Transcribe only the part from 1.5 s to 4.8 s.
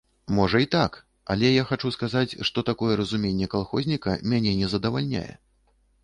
я хачу сказаць, што такое разуменне калхозніка мяне не